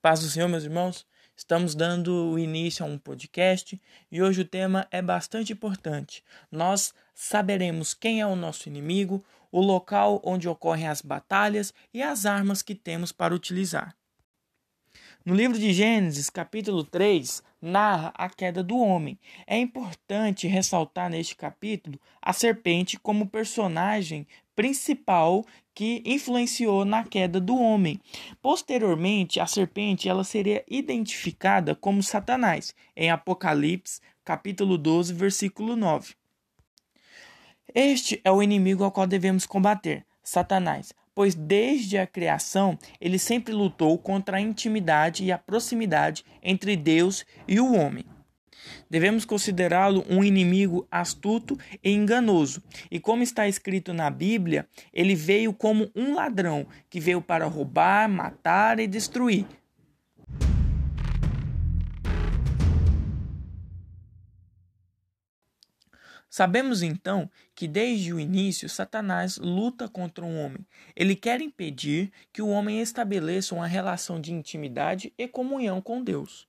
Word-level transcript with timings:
Paz 0.00 0.20
do 0.20 0.28
Senhor, 0.28 0.48
meus 0.48 0.62
irmãos. 0.62 1.04
Estamos 1.36 1.74
dando 1.74 2.38
início 2.38 2.84
a 2.84 2.88
um 2.88 2.96
podcast 2.96 3.80
e 4.12 4.22
hoje 4.22 4.42
o 4.42 4.44
tema 4.44 4.86
é 4.92 5.02
bastante 5.02 5.52
importante. 5.52 6.22
Nós 6.52 6.94
saberemos 7.12 7.94
quem 7.94 8.20
é 8.20 8.26
o 8.26 8.36
nosso 8.36 8.68
inimigo, 8.68 9.24
o 9.50 9.60
local 9.60 10.22
onde 10.24 10.48
ocorrem 10.48 10.86
as 10.86 11.02
batalhas 11.02 11.74
e 11.92 12.00
as 12.00 12.26
armas 12.26 12.62
que 12.62 12.76
temos 12.76 13.10
para 13.10 13.34
utilizar. 13.34 13.92
No 15.24 15.34
livro 15.34 15.58
de 15.58 15.72
Gênesis, 15.72 16.30
capítulo 16.30 16.84
3, 16.84 17.42
narra 17.60 18.12
a 18.14 18.30
queda 18.30 18.62
do 18.62 18.78
homem. 18.78 19.18
É 19.48 19.58
importante 19.58 20.46
ressaltar 20.46 21.10
neste 21.10 21.34
capítulo 21.34 22.00
a 22.22 22.32
serpente 22.32 22.96
como 23.00 23.28
personagem 23.28 24.28
principal 24.54 25.44
que 25.78 26.02
influenciou 26.04 26.84
na 26.84 27.04
queda 27.04 27.40
do 27.40 27.56
homem. 27.56 28.00
Posteriormente, 28.42 29.38
a 29.38 29.46
serpente 29.46 30.08
ela 30.08 30.24
seria 30.24 30.64
identificada 30.66 31.72
como 31.72 32.02
Satanás 32.02 32.74
em 32.96 33.12
Apocalipse, 33.12 34.00
capítulo 34.24 34.76
12, 34.76 35.12
versículo 35.12 35.76
9. 35.76 36.16
Este 37.72 38.20
é 38.24 38.32
o 38.32 38.42
inimigo 38.42 38.82
ao 38.82 38.90
qual 38.90 39.06
devemos 39.06 39.46
combater, 39.46 40.04
Satanás 40.20 40.92
pois 41.14 41.34
desde 41.34 41.98
a 41.98 42.06
criação 42.06 42.78
ele 43.00 43.18
sempre 43.18 43.52
lutou 43.52 43.98
contra 43.98 44.36
a 44.36 44.40
intimidade 44.40 45.24
e 45.24 45.32
a 45.32 45.38
proximidade 45.38 46.24
entre 46.40 46.76
Deus 46.76 47.24
e 47.46 47.58
o 47.58 47.72
homem. 47.72 48.04
Devemos 48.90 49.24
considerá-lo 49.24 50.04
um 50.08 50.24
inimigo 50.24 50.86
astuto 50.90 51.58
e 51.82 51.90
enganoso, 51.90 52.62
e 52.90 52.98
como 52.98 53.22
está 53.22 53.48
escrito 53.48 53.92
na 53.92 54.10
Bíblia, 54.10 54.66
ele 54.92 55.14
veio 55.14 55.52
como 55.52 55.90
um 55.94 56.14
ladrão 56.14 56.66
que 56.88 57.00
veio 57.00 57.20
para 57.20 57.46
roubar, 57.46 58.08
matar 58.08 58.80
e 58.80 58.86
destruir. 58.86 59.46
Sabemos 66.30 66.82
então 66.82 67.30
que 67.54 67.66
desde 67.66 68.12
o 68.12 68.20
início 68.20 68.68
Satanás 68.68 69.38
luta 69.38 69.88
contra 69.88 70.24
o 70.24 70.36
homem. 70.36 70.64
Ele 70.94 71.16
quer 71.16 71.40
impedir 71.40 72.12
que 72.32 72.42
o 72.42 72.48
homem 72.48 72.80
estabeleça 72.80 73.54
uma 73.54 73.66
relação 73.66 74.20
de 74.20 74.32
intimidade 74.32 75.12
e 75.16 75.26
comunhão 75.26 75.80
com 75.80 76.00
Deus. 76.02 76.46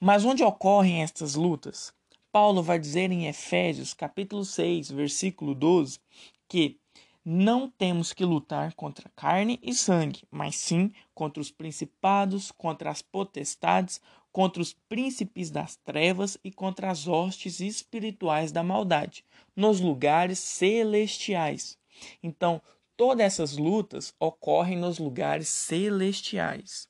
Mas 0.00 0.24
onde 0.24 0.42
ocorrem 0.42 1.02
estas 1.02 1.34
lutas? 1.34 1.92
Paulo 2.30 2.62
vai 2.62 2.78
dizer 2.78 3.10
em 3.10 3.26
Efésios, 3.26 3.94
capítulo 3.94 4.44
6, 4.44 4.90
versículo 4.90 5.54
12, 5.54 5.98
que 6.46 6.78
não 7.24 7.70
temos 7.70 8.12
que 8.12 8.24
lutar 8.24 8.74
contra 8.74 9.10
carne 9.16 9.58
e 9.62 9.72
sangue, 9.72 10.22
mas 10.30 10.56
sim 10.56 10.92
contra 11.14 11.40
os 11.40 11.50
principados, 11.50 12.52
contra 12.52 12.90
as 12.90 13.00
potestades, 13.00 14.00
contra 14.30 14.60
os 14.60 14.74
príncipes 14.74 15.50
das 15.50 15.76
trevas 15.76 16.36
e 16.44 16.52
contra 16.52 16.90
as 16.90 17.08
hostes 17.08 17.60
espirituais 17.60 18.52
da 18.52 18.62
maldade, 18.62 19.24
nos 19.56 19.80
lugares 19.80 20.38
celestiais. 20.38 21.78
Então, 22.22 22.60
todas 22.98 23.24
essas 23.24 23.56
lutas 23.56 24.14
ocorrem 24.20 24.76
nos 24.76 24.98
lugares 24.98 25.48
celestiais. 25.48 26.86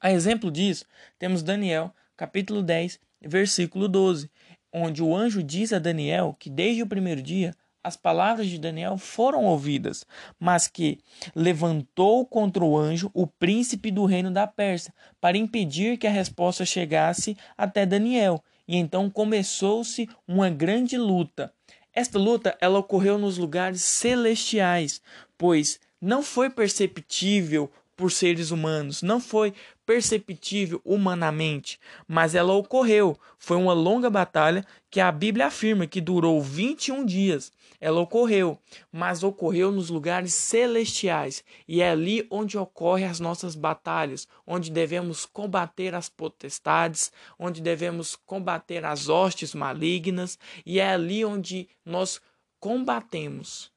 A 0.00 0.10
exemplo 0.10 0.50
disso, 0.50 0.86
temos 1.18 1.42
Daniel, 1.42 1.94
capítulo 2.16 2.62
10, 2.62 2.98
versículo 3.20 3.86
12, 3.86 4.30
onde 4.72 5.02
o 5.02 5.14
anjo 5.14 5.42
diz 5.42 5.74
a 5.74 5.78
Daniel 5.78 6.34
que 6.38 6.48
desde 6.48 6.82
o 6.82 6.86
primeiro 6.86 7.20
dia 7.20 7.54
as 7.84 7.98
palavras 7.98 8.46
de 8.46 8.58
Daniel 8.58 8.96
foram 8.96 9.44
ouvidas, 9.44 10.06
mas 10.38 10.66
que 10.66 11.00
levantou 11.34 12.24
contra 12.24 12.64
o 12.64 12.78
anjo 12.78 13.10
o 13.12 13.26
príncipe 13.26 13.90
do 13.90 14.06
reino 14.06 14.30
da 14.30 14.46
Pérsia, 14.46 14.94
para 15.20 15.36
impedir 15.36 15.98
que 15.98 16.06
a 16.06 16.10
resposta 16.10 16.64
chegasse 16.64 17.36
até 17.56 17.84
Daniel. 17.84 18.42
E 18.66 18.76
então 18.76 19.10
começou-se 19.10 20.08
uma 20.26 20.48
grande 20.48 20.96
luta. 20.96 21.52
Esta 21.92 22.18
luta 22.18 22.56
ela 22.58 22.78
ocorreu 22.78 23.18
nos 23.18 23.36
lugares 23.36 23.82
celestiais, 23.82 25.02
pois 25.36 25.78
não 26.00 26.22
foi 26.22 26.48
perceptível 26.48 27.70
por 28.00 28.10
seres 28.10 28.50
humanos, 28.50 29.02
não 29.02 29.20
foi 29.20 29.52
perceptível 29.84 30.80
humanamente, 30.82 31.78
mas 32.08 32.34
ela 32.34 32.54
ocorreu. 32.54 33.14
Foi 33.38 33.58
uma 33.58 33.74
longa 33.74 34.08
batalha 34.08 34.64
que 34.90 35.00
a 35.00 35.12
Bíblia 35.12 35.48
afirma 35.48 35.86
que 35.86 36.00
durou 36.00 36.40
21 36.40 37.04
dias. 37.04 37.52
Ela 37.78 38.00
ocorreu, 38.00 38.58
mas 38.90 39.22
ocorreu 39.22 39.70
nos 39.70 39.90
lugares 39.90 40.32
celestiais, 40.32 41.44
e 41.68 41.82
é 41.82 41.90
ali 41.90 42.26
onde 42.30 42.56
ocorrem 42.56 43.04
as 43.04 43.20
nossas 43.20 43.54
batalhas, 43.54 44.26
onde 44.46 44.70
devemos 44.70 45.26
combater 45.26 45.94
as 45.94 46.08
potestades, 46.08 47.12
onde 47.38 47.60
devemos 47.60 48.16
combater 48.16 48.82
as 48.82 49.10
hostes 49.10 49.54
malignas, 49.54 50.38
e 50.64 50.80
é 50.80 50.88
ali 50.88 51.22
onde 51.22 51.68
nós 51.84 52.18
combatemos. 52.58 53.70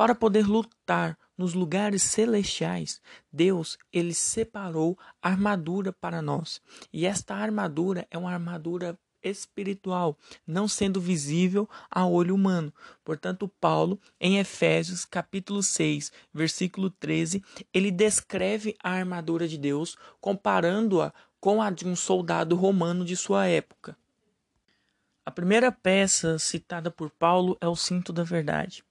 Para 0.00 0.14
poder 0.14 0.46
lutar 0.46 1.18
nos 1.36 1.52
lugares 1.52 2.02
celestiais, 2.02 3.02
Deus 3.30 3.76
ele 3.92 4.14
separou 4.14 4.98
armadura 5.20 5.92
para 5.92 6.22
nós. 6.22 6.58
E 6.90 7.04
esta 7.04 7.34
armadura 7.34 8.08
é 8.10 8.16
uma 8.16 8.32
armadura 8.32 8.98
espiritual, 9.22 10.16
não 10.46 10.66
sendo 10.66 11.02
visível 11.02 11.68
a 11.90 12.06
olho 12.06 12.34
humano. 12.34 12.72
Portanto, 13.04 13.46
Paulo, 13.60 14.00
em 14.18 14.38
Efésios, 14.38 15.04
capítulo 15.04 15.62
6, 15.62 16.10
versículo 16.32 16.88
13, 16.88 17.44
ele 17.70 17.90
descreve 17.90 18.74
a 18.82 18.92
armadura 18.92 19.46
de 19.46 19.58
Deus 19.58 19.98
comparando-a 20.18 21.12
com 21.38 21.60
a 21.60 21.68
de 21.70 21.86
um 21.86 21.94
soldado 21.94 22.56
romano 22.56 23.04
de 23.04 23.18
sua 23.18 23.48
época. 23.48 23.94
A 25.26 25.30
primeira 25.30 25.70
peça 25.70 26.38
citada 26.38 26.90
por 26.90 27.10
Paulo 27.10 27.58
é 27.60 27.68
o 27.68 27.76
cinto 27.76 28.14
da 28.14 28.24
verdade. 28.24 28.82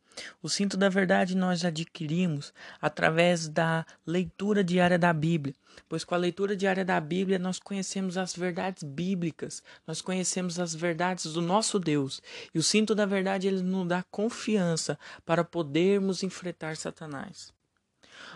O 0.41 0.49
cinto 0.49 0.77
da 0.77 0.89
verdade 0.89 1.35
nós 1.35 1.63
adquirimos 1.63 2.53
através 2.81 3.47
da 3.47 3.85
leitura 4.05 4.63
diária 4.63 4.97
da 4.97 5.13
Bíblia, 5.13 5.55
pois 5.87 6.03
com 6.03 6.15
a 6.15 6.17
leitura 6.17 6.55
diária 6.55 6.85
da 6.85 6.99
Bíblia 6.99 7.39
nós 7.39 7.59
conhecemos 7.59 8.17
as 8.17 8.35
verdades 8.35 8.83
bíblicas, 8.83 9.61
nós 9.85 10.01
conhecemos 10.01 10.59
as 10.59 10.73
verdades 10.73 11.33
do 11.33 11.41
nosso 11.41 11.79
Deus. 11.79 12.21
E 12.53 12.59
o 12.59 12.63
cinto 12.63 12.95
da 12.95 13.05
verdade 13.05 13.47
ele 13.47 13.61
nos 13.61 13.87
dá 13.87 14.03
confiança 14.11 14.97
para 15.25 15.43
podermos 15.43 16.23
enfrentar 16.23 16.75
Satanás. 16.77 17.53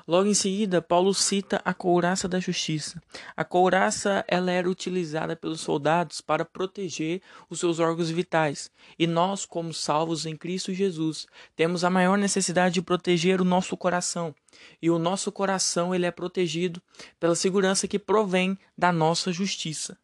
Logo 0.07 0.27
em 0.27 0.33
seguida, 0.33 0.81
Paulo 0.81 1.13
cita 1.13 1.61
a 1.63 1.73
couraça 1.73 2.27
da 2.27 2.39
justiça. 2.39 3.01
A 3.35 3.43
couraça 3.43 4.23
ela 4.27 4.51
era 4.51 4.69
utilizada 4.69 5.35
pelos 5.35 5.61
soldados 5.61 6.21
para 6.21 6.43
proteger 6.45 7.21
os 7.49 7.59
seus 7.59 7.79
órgãos 7.79 8.09
vitais. 8.09 8.69
E 8.97 9.07
nós, 9.07 9.45
como 9.45 9.73
salvos 9.73 10.25
em 10.25 10.35
Cristo 10.35 10.73
Jesus, 10.73 11.25
temos 11.55 11.83
a 11.83 11.89
maior 11.89 12.17
necessidade 12.17 12.75
de 12.75 12.81
proteger 12.81 13.41
o 13.41 13.45
nosso 13.45 13.77
coração. 13.77 14.35
E 14.81 14.89
o 14.89 14.99
nosso 14.99 15.31
coração 15.31 15.93
ele 15.93 16.05
é 16.05 16.11
protegido 16.11 16.81
pela 17.19 17.35
segurança 17.35 17.87
que 17.87 17.97
provém 17.97 18.57
da 18.77 18.91
nossa 18.91 19.31
justiça. 19.31 19.97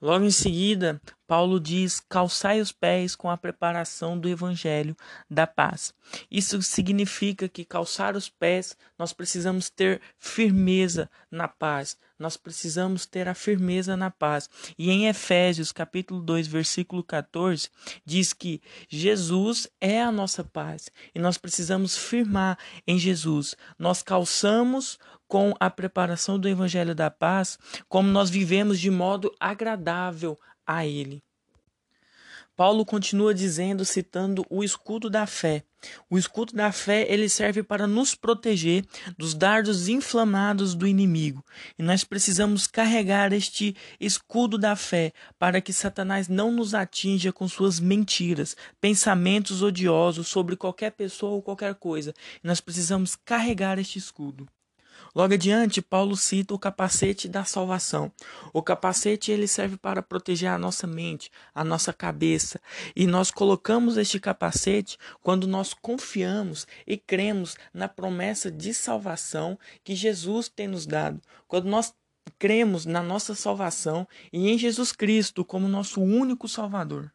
Logo 0.00 0.24
em 0.24 0.30
seguida, 0.30 1.00
Paulo 1.28 1.60
diz: 1.60 2.00
calçai 2.00 2.58
os 2.58 2.72
pés 2.72 3.14
com 3.14 3.28
a 3.28 3.36
preparação 3.36 4.18
do 4.18 4.30
evangelho 4.30 4.96
da 5.30 5.46
paz. 5.46 5.92
Isso 6.30 6.62
significa 6.62 7.46
que 7.46 7.66
calçar 7.66 8.16
os 8.16 8.30
pés, 8.30 8.74
nós 8.98 9.12
precisamos 9.12 9.68
ter 9.68 10.00
firmeza 10.18 11.10
na 11.30 11.46
paz. 11.46 11.98
Nós 12.18 12.36
precisamos 12.36 13.04
ter 13.06 13.28
a 13.28 13.34
firmeza 13.34 13.96
na 13.96 14.10
paz. 14.10 14.48
E 14.76 14.90
em 14.90 15.06
Efésios, 15.06 15.70
capítulo 15.70 16.20
2, 16.22 16.48
versículo 16.48 17.04
14, 17.04 17.68
diz 18.04 18.32
que 18.32 18.60
Jesus 18.88 19.68
é 19.80 20.02
a 20.02 20.10
nossa 20.10 20.42
paz 20.42 20.90
e 21.14 21.20
nós 21.20 21.36
precisamos 21.38 21.96
firmar 21.96 22.58
em 22.86 22.98
Jesus. 22.98 23.54
Nós 23.78 24.02
calçamos 24.02 24.98
com 25.28 25.54
a 25.60 25.68
preparação 25.68 26.38
do 26.38 26.48
Evangelho 26.48 26.94
da 26.94 27.10
Paz, 27.10 27.58
como 27.86 28.08
nós 28.08 28.30
vivemos 28.30 28.80
de 28.80 28.90
modo 28.90 29.32
agradável 29.38 30.38
a 30.68 30.86
Ele. 30.86 31.22
Paulo 32.58 32.84
continua 32.84 33.32
dizendo, 33.32 33.84
citando 33.84 34.44
o 34.50 34.64
escudo 34.64 35.08
da 35.08 35.26
fé. 35.28 35.62
O 36.10 36.18
escudo 36.18 36.54
da 36.54 36.72
fé 36.72 37.06
ele 37.08 37.28
serve 37.28 37.62
para 37.62 37.86
nos 37.86 38.16
proteger 38.16 38.84
dos 39.16 39.32
dardos 39.32 39.88
inflamados 39.88 40.74
do 40.74 40.84
inimigo. 40.84 41.44
E 41.78 41.84
nós 41.84 42.02
precisamos 42.02 42.66
carregar 42.66 43.32
este 43.32 43.76
escudo 44.00 44.58
da 44.58 44.74
fé 44.74 45.12
para 45.38 45.60
que 45.60 45.72
Satanás 45.72 46.26
não 46.26 46.50
nos 46.50 46.74
atinja 46.74 47.32
com 47.32 47.46
suas 47.46 47.78
mentiras, 47.78 48.56
pensamentos 48.80 49.62
odiosos 49.62 50.26
sobre 50.26 50.56
qualquer 50.56 50.90
pessoa 50.90 51.34
ou 51.34 51.42
qualquer 51.42 51.76
coisa. 51.76 52.12
E 52.42 52.46
nós 52.48 52.60
precisamos 52.60 53.14
carregar 53.14 53.78
este 53.78 54.00
escudo. 54.00 54.48
Logo 55.14 55.34
adiante, 55.34 55.80
Paulo 55.80 56.16
cita 56.16 56.54
o 56.54 56.58
capacete 56.58 57.28
da 57.28 57.44
salvação. 57.44 58.12
O 58.52 58.62
capacete 58.62 59.30
ele 59.30 59.48
serve 59.48 59.76
para 59.76 60.02
proteger 60.02 60.50
a 60.50 60.58
nossa 60.58 60.86
mente, 60.86 61.30
a 61.54 61.64
nossa 61.64 61.92
cabeça, 61.92 62.60
e 62.94 63.06
nós 63.06 63.30
colocamos 63.30 63.96
este 63.96 64.20
capacete 64.20 64.98
quando 65.22 65.46
nós 65.46 65.74
confiamos 65.74 66.66
e 66.86 66.96
cremos 66.96 67.56
na 67.72 67.88
promessa 67.88 68.50
de 68.50 68.74
salvação 68.74 69.58
que 69.82 69.94
Jesus 69.94 70.48
tem 70.48 70.68
nos 70.68 70.86
dado. 70.86 71.20
Quando 71.46 71.66
nós 71.66 71.94
cremos 72.38 72.84
na 72.84 73.02
nossa 73.02 73.34
salvação 73.34 74.06
e 74.32 74.48
em 74.50 74.58
Jesus 74.58 74.92
Cristo 74.92 75.44
como 75.44 75.68
nosso 75.68 76.00
único 76.00 76.48
Salvador. 76.48 77.10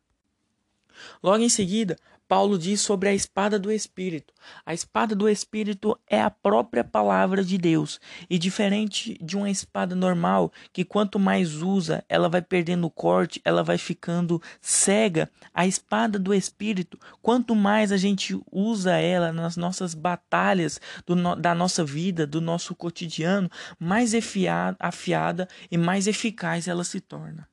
Logo 1.22 1.44
em 1.44 1.50
seguida, 1.50 1.98
Paulo 2.34 2.58
diz 2.58 2.82
sobre 2.82 3.10
a 3.10 3.14
espada 3.14 3.60
do 3.60 3.72
Espírito. 3.72 4.34
A 4.66 4.74
espada 4.74 5.14
do 5.14 5.30
Espírito 5.30 5.96
é 6.10 6.20
a 6.20 6.32
própria 6.32 6.84
palavra 6.84 7.44
de 7.44 7.60
Deus. 7.60 8.02
E 8.28 8.40
diferente 8.40 9.16
de 9.22 9.38
uma 9.38 9.52
espada 9.52 9.96
normal, 9.96 10.52
que 10.74 10.84
quanto 10.84 11.20
mais 11.20 11.62
usa, 11.62 12.04
ela 12.10 12.28
vai 12.28 12.42
perdendo 12.42 12.90
corte, 12.90 13.40
ela 13.46 13.62
vai 13.62 13.78
ficando 13.78 14.42
cega, 14.60 15.30
a 15.54 15.68
espada 15.68 16.18
do 16.18 16.34
Espírito, 16.34 16.98
quanto 17.22 17.54
mais 17.54 17.92
a 17.92 17.98
gente 17.98 18.36
usa 18.52 18.98
ela 18.98 19.32
nas 19.32 19.56
nossas 19.56 19.94
batalhas 19.94 20.82
do, 21.06 21.36
da 21.36 21.54
nossa 21.54 21.86
vida, 21.86 22.26
do 22.26 22.42
nosso 22.42 22.74
cotidiano, 22.74 23.48
mais 23.80 24.12
afiada 24.80 25.48
e 25.70 25.78
mais 25.78 26.08
eficaz 26.08 26.68
ela 26.68 26.84
se 26.84 27.00
torna. 27.00 27.48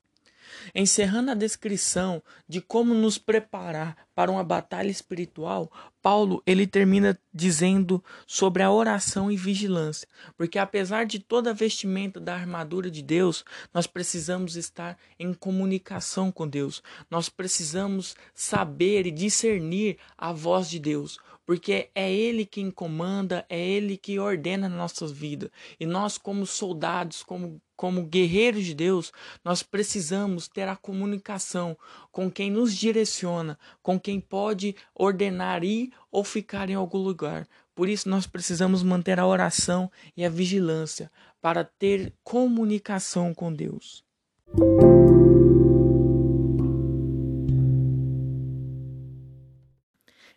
Encerrando 0.75 1.31
a 1.31 1.35
descrição 1.35 2.23
de 2.49 2.61
como 2.61 2.95
nos 2.95 3.19
preparar 3.19 3.97
para 4.15 4.31
uma 4.31 4.45
batalha 4.45 4.91
espiritual, 4.91 5.71
Paulo 6.03 6.43
ele 6.47 6.67
termina 6.67 7.19
dizendo 7.33 8.03
sobre 8.27 8.63
a 8.63 8.71
oração 8.71 9.31
e 9.31 9.37
vigilância, 9.37 10.09
porque 10.37 10.59
apesar 10.59 11.05
de 11.05 11.19
toda 11.19 11.51
a 11.51 11.55
vestimenta 11.55 12.19
da 12.19 12.35
armadura 12.35 12.91
de 12.91 13.03
Deus, 13.03 13.45
nós 13.73 13.87
precisamos 13.87 14.57
estar 14.57 14.99
em 15.19 15.33
comunicação 15.33 16.33
com 16.33 16.47
Deus. 16.47 16.83
Nós 17.11 17.29
precisamos 17.29 18.17
saber 18.35 19.07
e 19.07 19.11
discernir 19.11 19.99
a 20.17 20.33
voz 20.33 20.69
de 20.69 20.79
Deus, 20.79 21.19
porque 21.47 21.91
é 21.95 22.13
Ele 22.13 22.47
quem 22.47 22.71
comanda, 22.71 23.45
é 23.49 23.59
Ele 23.59 23.97
que 23.97 24.19
ordena 24.19 24.67
a 24.67 24.71
nossa 24.71 25.07
vida. 25.07 25.51
E 25.79 25.87
nós, 25.87 26.17
como 26.17 26.47
soldados, 26.47 27.23
como 27.23 27.61
como 27.81 28.05
guerreiros 28.05 28.67
de 28.67 28.75
Deus, 28.75 29.11
nós 29.43 29.63
precisamos 29.63 30.47
ter 30.47 30.69
a 30.69 30.77
comunicação 30.77 31.75
com 32.13 32.31
quem 32.31 32.51
nos 32.51 32.77
direciona, 32.77 33.59
com 33.83 33.99
quem 33.99 34.21
pode 34.21 34.77
ordenar 34.95 35.65
ir 35.65 35.91
ou 36.13 36.23
ficar 36.23 36.69
em 36.69 36.75
algum 36.75 36.99
lugar. 36.99 37.49
Por 37.75 37.89
isso, 37.89 38.07
nós 38.07 38.27
precisamos 38.27 38.83
manter 38.83 39.19
a 39.19 39.27
oração 39.27 39.91
e 40.15 40.27
a 40.27 40.29
vigilância 40.29 41.11
para 41.41 41.65
ter 41.65 42.13
comunicação 42.23 43.33
com 43.33 43.51
Deus. 43.51 44.05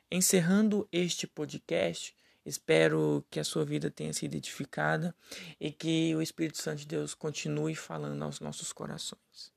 Encerrando 0.09 0.87
este 0.93 1.27
podcast, 1.27 2.15
Espero 2.45 3.25
que 3.29 3.39
a 3.39 3.43
sua 3.43 3.63
vida 3.63 3.89
tenha 3.89 4.13
sido 4.13 4.35
edificada 4.35 5.15
e 5.59 5.71
que 5.71 6.13
o 6.15 6.21
Espírito 6.21 6.57
Santo 6.57 6.79
de 6.79 6.87
Deus 6.87 7.13
continue 7.13 7.75
falando 7.75 8.21
aos 8.23 8.39
nossos 8.39 8.73
corações. 8.73 9.52